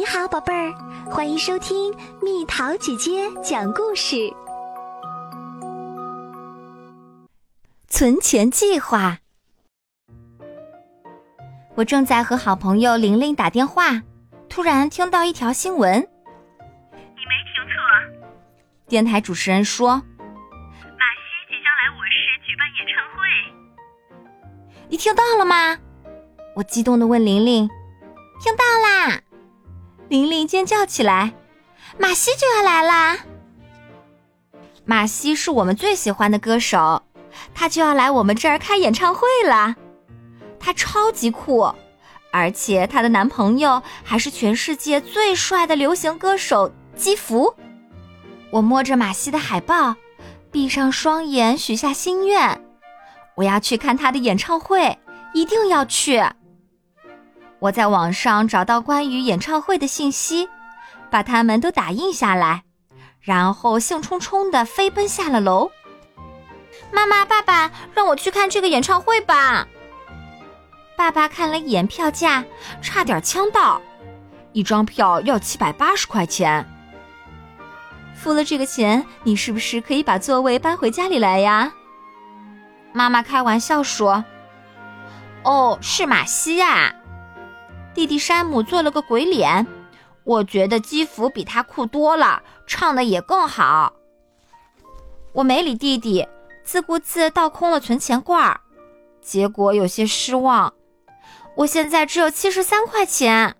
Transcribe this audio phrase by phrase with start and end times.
[0.00, 0.72] 你好，宝贝儿，
[1.10, 4.32] 欢迎收听蜜桃姐姐讲故事。
[7.86, 9.18] 存钱计划。
[11.74, 14.00] 我正在和好朋友玲玲打电话，
[14.48, 16.00] 突然听到一条新闻。
[16.00, 16.06] 你
[17.26, 17.74] 没听错。
[18.88, 23.28] 电台主持人说：“马西即将来我市举办演唱会。”
[24.88, 25.76] 你听到了吗？
[26.56, 27.68] 我激动的问玲玲
[28.40, 28.88] ：“听到啦！”
[30.10, 31.32] 玲玲尖叫起来
[31.96, 33.16] ：“马西就要来啦！”
[34.84, 37.00] 马西是我们最喜欢的歌手，
[37.54, 39.76] 他就要来我们这儿开演唱会了。
[40.58, 41.72] 他超级酷，
[42.32, 47.54] 而且他的男朋友还是全世界最帅的流行歌手基福。
[48.50, 49.94] 我摸着马西的海报，
[50.50, 52.60] 闭上双眼，许下心愿：
[53.36, 54.98] 我要去看他的演唱会，
[55.34, 56.20] 一定要去。
[57.60, 60.48] 我在网上找到关于演唱会的信息，
[61.10, 62.62] 把它们都打印下来，
[63.20, 65.70] 然后兴冲冲地飞奔下了楼。
[66.90, 69.68] 妈妈、爸爸，让我去看这个演唱会吧！
[70.96, 72.44] 爸爸看了一眼票价，
[72.80, 73.80] 差点呛到，
[74.52, 76.66] 一张票要七百八十块钱。
[78.14, 81.72] 付了这个钱，你是不是可以把座位搬回家里来呀？
[82.92, 84.24] 妈妈开玩笑说
[85.44, 86.89] ：“哦，是马西呀。”
[87.94, 89.66] 弟弟山姆做了个鬼脸，
[90.24, 93.92] 我觉得基弗比他酷多了，唱的也更好。
[95.32, 96.26] 我没理弟弟，
[96.62, 98.60] 自顾自倒空了存钱罐儿，
[99.20, 100.72] 结果有些失望。
[101.56, 103.56] 我现在只有七十三块钱。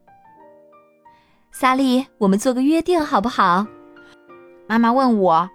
[1.52, 3.66] 萨莉，我们做个约定好不好？
[4.66, 5.50] 妈妈问我，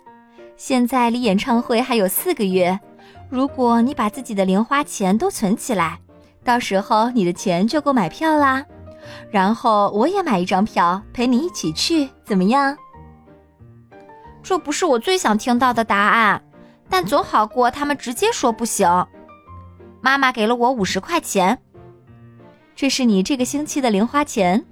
[0.57, 2.79] 现在离演唱会还有四个月，
[3.29, 6.01] 如果你把自己的零花钱都存起来。
[6.45, 8.63] 到时候你的钱就够买票啦，
[9.31, 12.77] 然后我也买一张票陪你一起去，怎么样？
[14.43, 16.43] 这不是我最想听到的答案，
[16.87, 18.87] 但总好过他们直接说不行。
[20.01, 21.59] 妈妈给了我五十块钱，
[22.75, 24.63] 这是你这个星期的零花钱。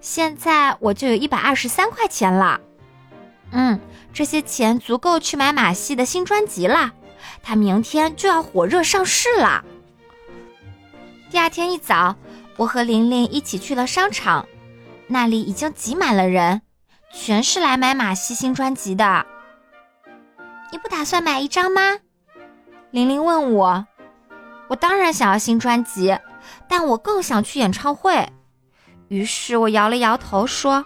[0.00, 2.58] 现在我就有一百二十三块钱了。
[3.50, 3.78] 嗯，
[4.14, 6.92] 这些钱足够去买马戏的新专辑了，
[7.42, 9.62] 他明天就要火热上市了。
[11.34, 12.14] 第二天一早，
[12.56, 14.46] 我和玲玲一起去了商场，
[15.08, 16.62] 那里已经挤满了人，
[17.12, 19.26] 全是来买马西新专辑的。
[20.70, 21.98] 你不打算买一张吗？
[22.92, 23.84] 玲玲问我。
[24.68, 26.16] 我当然想要新专辑，
[26.68, 28.28] 但我更想去演唱会。
[29.08, 30.84] 于是我摇了摇头说：“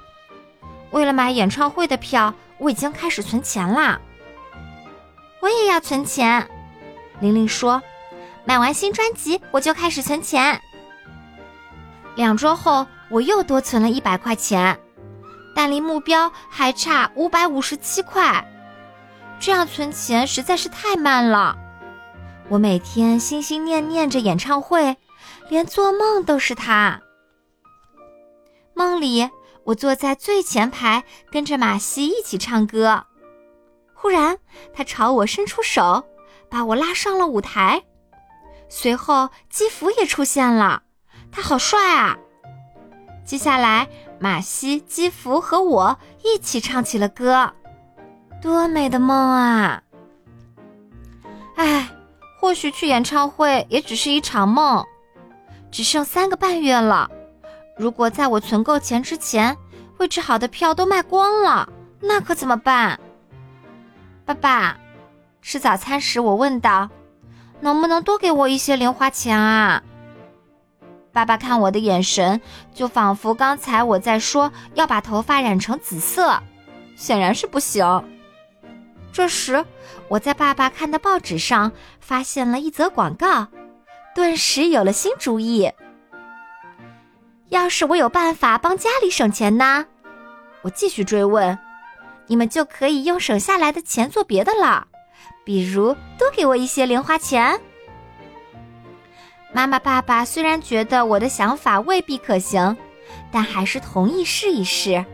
[0.92, 4.00] 为了买演唱会的票，我已经开始存钱啦。”
[5.40, 6.48] 我也要存钱，
[7.20, 7.82] 玲玲说。
[8.48, 10.58] 买完新专辑，我就开始存钱。
[12.14, 14.80] 两周后，我又多存了一百块钱，
[15.54, 18.42] 但离目标还差五百五十七块。
[19.38, 21.58] 这样存钱实在是太慢了。
[22.48, 24.96] 我每天心心念念着演唱会，
[25.50, 27.02] 连做梦都是他。
[28.72, 29.28] 梦里，
[29.64, 33.04] 我坐在最前排，跟着马西一起唱歌。
[33.92, 34.38] 忽然，
[34.72, 36.02] 他朝我伸出手，
[36.48, 37.84] 把我拉上了舞台。
[38.68, 40.82] 随后，基福也出现了，
[41.32, 42.16] 他好帅啊！
[43.24, 47.52] 接下来，马西、基福和我一起唱起了歌，
[48.42, 49.82] 多美的梦啊！
[51.56, 51.88] 唉，
[52.38, 54.84] 或许去演唱会也只是一场梦。
[55.70, 57.10] 只剩三个半月了，
[57.76, 59.56] 如果在我存够钱之前，
[59.98, 61.68] 位置好的票都卖光了，
[62.00, 62.98] 那可怎么办？
[64.24, 64.78] 爸爸，
[65.42, 66.88] 吃早餐时我问道。
[67.60, 69.82] 能不能多给我一些零花钱啊？
[71.12, 72.40] 爸爸看我的眼神，
[72.74, 76.40] 就仿佛刚才我在说要把头发染成紫色，
[76.96, 78.04] 显然是不行。
[79.12, 79.64] 这时，
[80.08, 83.48] 我在爸爸看的报纸上发现了一则广告，
[84.14, 85.72] 顿时有了新主意。
[87.48, 89.86] 要是我有办法帮家里省钱呢？
[90.62, 91.58] 我继续追问，
[92.26, 94.87] 你们就可以用省下来的钱做别的了。
[95.44, 97.60] 比如多给我一些零花钱。
[99.52, 102.76] 妈妈、爸爸虽然觉得我的想法未必可行，
[103.32, 105.04] 但还是同意试一试。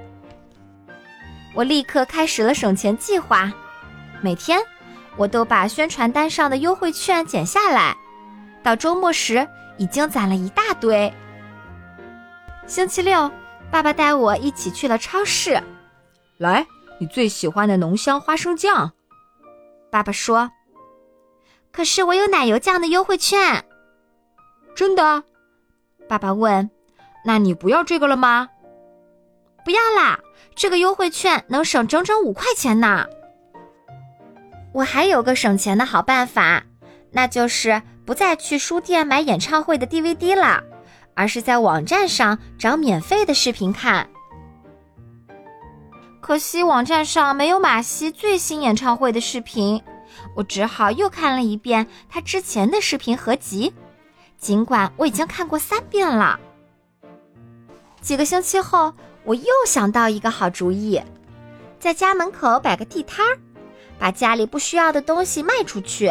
[1.54, 3.52] 我立刻开始了省钱计划，
[4.20, 4.60] 每天
[5.16, 7.96] 我都把宣传单上的优惠券剪下来，
[8.62, 9.46] 到周末时
[9.78, 11.12] 已经攒了一大堆。
[12.66, 13.30] 星期六，
[13.70, 15.62] 爸爸带我一起去了超市，
[16.38, 16.66] 来，
[16.98, 18.92] 你最喜欢的浓香花生酱。
[19.94, 20.50] 爸爸说
[21.70, 23.64] ：“可是我有奶油酱的优惠券。”
[24.74, 25.22] 真的？
[26.08, 26.68] 爸爸问
[27.24, 28.48] ：“那你不要这个了吗？”
[29.64, 30.18] 不要啦，
[30.56, 33.06] 这个优惠券能省整整五块钱呢。
[34.72, 36.64] 我还有个省钱的好办法，
[37.12, 40.60] 那就是不再去书店买演唱会的 DVD 了，
[41.14, 44.10] 而是在网站上找免费的视频看。
[46.26, 49.82] 可惜网站上没有马西最新演唱会的视频，
[50.34, 53.74] 我只好又看了一遍他之前的视频合集，
[54.38, 56.40] 尽管我已经看过三遍了。
[58.00, 58.94] 几个星期后，
[59.24, 60.98] 我又想到一个好主意，
[61.78, 63.38] 在家门口摆个地摊儿。
[63.98, 66.10] 把家里不需要的东西卖出去。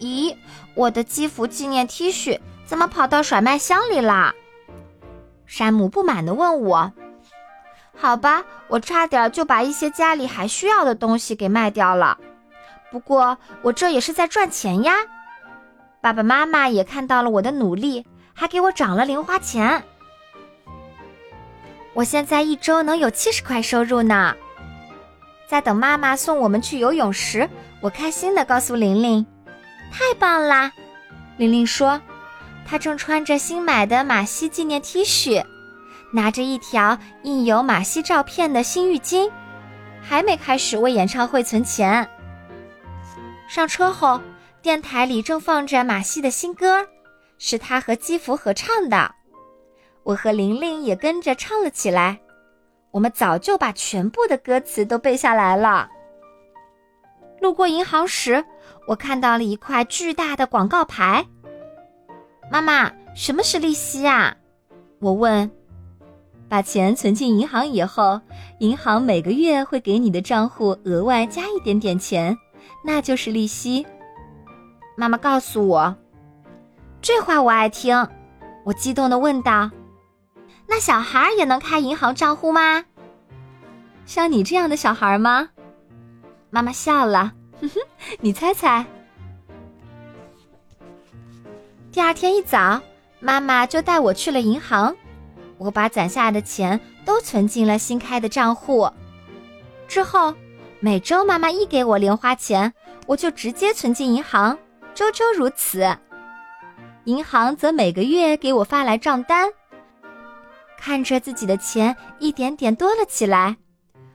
[0.00, 0.34] 咦，
[0.74, 4.32] 我的基服纪念 T 恤怎么跑到甩卖箱里啦？
[5.44, 6.90] 山姆不满地问我。
[7.96, 12.18] 好吧，我差点就把一些家里还需要的东西给卖掉了。
[12.90, 14.94] 不过我这也是在赚钱呀。
[16.00, 18.04] 爸爸妈妈也看到了我的努力，
[18.34, 19.82] 还给我涨了零花钱。
[21.94, 24.34] 我现在一周能有七十块收入呢。
[25.46, 27.48] 在等妈妈送我们去游泳时，
[27.80, 29.24] 我开心地告诉玲玲
[29.92, 30.72] ：“太棒啦！”
[31.38, 32.00] 玲玲说
[32.66, 35.44] ：“她正穿着新买的马西纪念 T 恤，
[36.14, 39.28] 拿着一条印有马西照片的新浴巾，
[40.00, 42.08] 还没开始为演唱会存钱。”
[43.50, 44.20] 上车后，
[44.62, 46.86] 电台里正放着马西的新歌，
[47.36, 49.12] 是他和基福合唱的。
[50.04, 52.20] 我和玲玲也跟着唱了起来。
[52.92, 55.88] 我们早就把全部的歌词都背下来了。
[57.40, 58.44] 路过银行时，
[58.86, 61.26] 我看到了一块巨大的广告牌。
[62.52, 64.36] 妈妈，什么是利息啊？
[65.00, 65.50] 我问。
[66.54, 68.20] 把钱存进银行以后，
[68.60, 72.38] 银行每个月会给你的账户额外加一点点钱，
[72.84, 73.84] 那就是利息。
[74.96, 75.96] 妈妈告诉我。
[77.02, 78.06] 这话我爱听。
[78.64, 79.68] 我激动的问道。
[80.68, 82.84] 那小孩也能开银行账户吗？
[84.06, 85.48] 像你这样的小孩吗？
[86.50, 87.80] 妈妈笑了，哼哼，
[88.20, 88.86] 你猜猜。
[91.90, 92.80] 第二天一早，
[93.18, 94.94] 妈妈就带我去了银行，
[95.58, 98.90] 我把攒下的钱都存进了新开的账户。
[99.86, 100.34] 之后，
[100.80, 102.72] 每周妈妈一给我零花钱，
[103.06, 104.58] 我就直接存进银行，
[104.94, 105.96] 周周如此。
[107.04, 109.50] 银行则每个月给我发来账单。
[110.78, 113.56] 看着自己的钱一点点多了起来，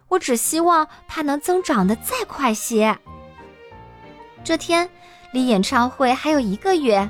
[0.07, 2.97] 我只希望它能增长的再快些。
[4.43, 4.89] 这天
[5.31, 7.07] 离演唱会还有一个月，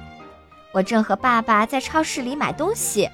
[0.73, 3.09] 我正和爸爸在超市里买东西，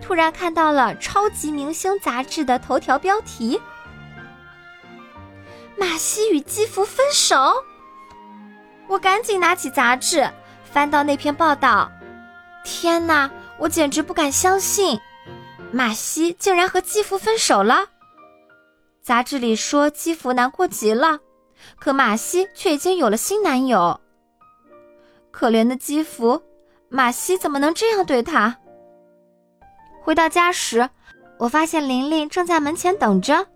[0.00, 3.60] 突然看到了《超级明星》杂志的头条标题
[5.76, 7.36] ：“马西与基福分手。”
[8.86, 10.30] 我赶紧拿起杂志，
[10.62, 11.90] 翻到那篇报道。
[12.64, 15.00] 天哪，我简直不敢相信！
[15.72, 17.86] 马西竟然和基福分手了。
[19.02, 21.18] 杂志里说基福难过极了，
[21.76, 24.00] 可马西却已经有了新男友。
[25.30, 26.42] 可怜的基福，
[26.88, 28.58] 马西怎么能这样对他？
[30.04, 30.90] 回到家时，
[31.38, 33.46] 我发现玲玲正在门前等着。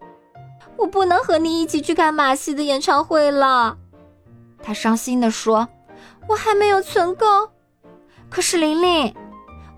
[0.78, 3.76] 我不能和你一起去看马西的演唱会了，
[4.62, 5.68] 她伤心地说
[6.26, 7.26] ：“我还没有存够。”
[8.30, 9.14] 可是玲玲。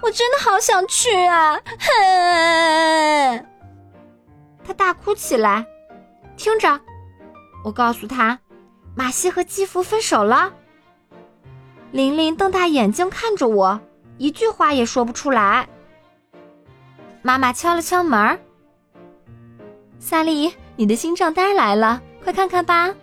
[0.03, 1.61] 我真的好想去啊！
[1.79, 3.47] 哼！
[4.65, 5.67] 他大哭起来。
[6.39, 6.81] 听着，
[7.63, 8.39] 我告诉他，
[8.95, 10.55] 马西和基福分手了。
[11.91, 13.79] 玲玲瞪大眼睛看着我，
[14.17, 15.69] 一句话也说不出来。
[17.23, 18.39] 妈妈敲了敲门
[19.99, 22.95] 萨莉，你的新账单来了，快看看吧。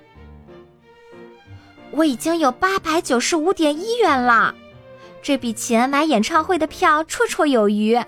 [1.92, 4.54] 我已经有八百九十五点一元了。
[5.22, 8.00] 这笔钱买演唱会的票绰绰有余，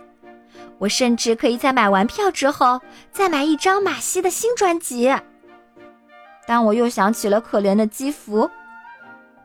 [0.80, 5.14] 我甚至可以在买完票之后再买一张马西的新专辑。
[6.48, 8.50] 但我又想起了可怜的基福，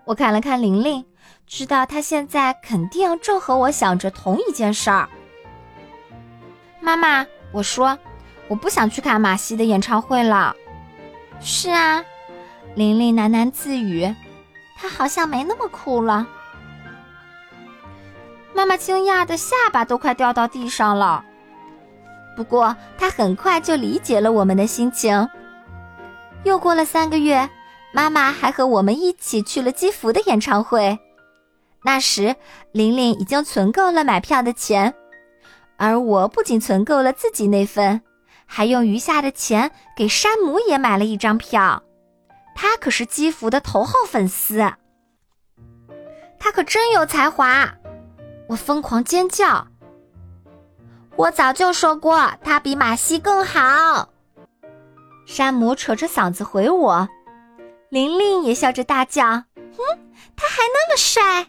[0.04, 1.04] 我看了看玲玲，
[1.47, 5.06] 知道她现在肯定正和我想着同一件事儿。
[6.84, 7.98] 妈妈，我说，
[8.46, 10.54] 我不想去看马西的演唱会了。
[11.40, 12.04] 是啊，
[12.74, 14.14] 玲玲喃喃自语，
[14.76, 16.26] 她好像没那么酷了。
[18.52, 21.24] 妈妈惊讶的下巴都快掉到地上了，
[22.36, 25.26] 不过她很快就理解了我们的心情。
[26.42, 27.48] 又过了三个月，
[27.94, 30.98] 妈妈还和我们一起去了基福的演唱会。
[31.82, 32.36] 那时，
[32.72, 34.94] 玲玲已经存够了买票的钱，
[35.76, 38.00] 而我不仅存够了自己那份，
[38.46, 41.82] 还用余下的钱给山姆也买了一张票。
[42.54, 44.58] 他可是基福的头号粉丝，
[46.38, 47.74] 他可真有才华。
[48.48, 49.66] 我疯狂尖叫！
[51.16, 54.10] 我早就说过，他比马西更好。
[55.26, 57.08] 山姆扯着嗓子回我，
[57.88, 59.24] 玲玲也笑着大叫
[59.76, 59.82] ：“哼，
[60.36, 61.48] 他还那么帅！”